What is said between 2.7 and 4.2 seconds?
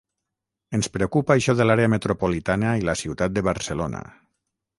i la ciutat de Barcelona.